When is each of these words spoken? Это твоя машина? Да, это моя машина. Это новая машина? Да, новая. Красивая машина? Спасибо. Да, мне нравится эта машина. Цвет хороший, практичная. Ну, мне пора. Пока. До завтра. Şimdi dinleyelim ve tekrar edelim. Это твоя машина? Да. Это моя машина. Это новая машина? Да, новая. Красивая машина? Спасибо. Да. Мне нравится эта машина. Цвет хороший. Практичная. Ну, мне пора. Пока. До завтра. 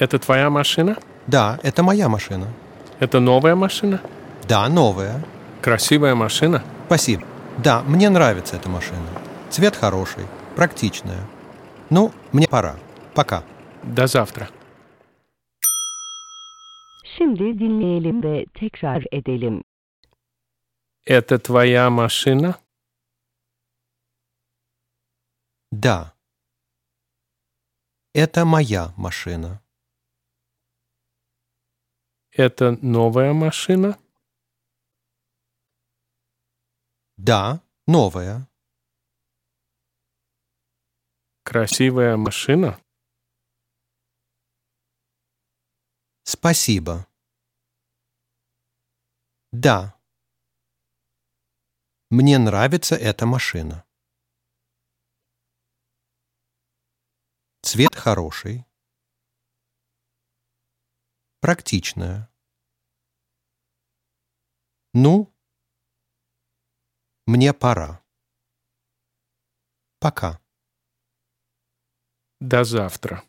Это 0.00 0.18
твоя 0.18 0.48
машина? 0.48 0.96
Да, 1.26 1.58
это 1.62 1.82
моя 1.82 2.08
машина. 2.08 2.46
Это 3.00 3.20
новая 3.20 3.54
машина? 3.54 4.00
Да, 4.48 4.66
новая. 4.70 5.22
Красивая 5.60 6.14
машина? 6.14 6.64
Спасибо. 6.86 7.22
Да, 7.58 7.82
мне 7.82 8.08
нравится 8.08 8.56
эта 8.56 8.70
машина. 8.70 9.06
Цвет 9.50 9.76
хороший, 9.76 10.24
практичная. 10.56 11.20
Ну, 11.90 12.12
мне 12.32 12.48
пора. 12.48 12.76
Пока. 13.14 13.44
До 13.82 14.06
завтра. 14.06 14.48
Şimdi 17.18 17.58
dinleyelim 17.58 18.22
ve 18.22 18.46
tekrar 18.54 19.04
edelim. 19.12 19.62
Это 21.06 21.38
твоя 21.38 21.90
машина? 21.90 22.54
Да. 25.70 26.14
Это 28.14 28.44
моя 28.46 28.92
машина. 28.96 29.60
Это 32.42 32.70
новая 32.80 33.34
машина? 33.34 33.98
Да, 37.18 37.62
новая. 37.86 38.48
Красивая 41.42 42.16
машина? 42.16 42.80
Спасибо. 46.22 47.06
Да. 49.52 50.00
Мне 52.08 52.38
нравится 52.38 52.96
эта 52.96 53.26
машина. 53.26 53.84
Цвет 57.60 57.94
хороший. 57.94 58.64
Практичная. 61.42 62.29
Ну, 64.92 65.32
мне 67.26 67.52
пора. 67.52 68.02
Пока. 70.00 70.40
До 72.40 72.64
завтра. 72.64 73.22